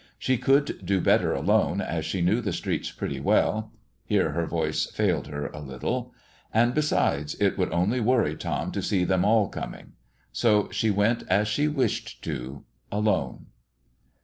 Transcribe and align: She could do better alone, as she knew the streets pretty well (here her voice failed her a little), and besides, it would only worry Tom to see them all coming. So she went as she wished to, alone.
She 0.17 0.39
could 0.39 0.83
do 0.83 0.99
better 0.99 1.31
alone, 1.31 1.79
as 1.79 2.05
she 2.05 2.21
knew 2.23 2.41
the 2.41 2.53
streets 2.53 2.89
pretty 2.89 3.19
well 3.19 3.71
(here 4.03 4.31
her 4.31 4.47
voice 4.47 4.87
failed 4.87 5.27
her 5.27 5.45
a 5.51 5.59
little), 5.59 6.11
and 6.51 6.73
besides, 6.73 7.35
it 7.35 7.55
would 7.55 7.71
only 7.71 7.99
worry 7.99 8.35
Tom 8.35 8.71
to 8.71 8.81
see 8.81 9.03
them 9.03 9.23
all 9.23 9.47
coming. 9.47 9.91
So 10.31 10.71
she 10.71 10.89
went 10.89 11.21
as 11.27 11.47
she 11.47 11.67
wished 11.67 12.23
to, 12.23 12.63
alone. 12.91 13.45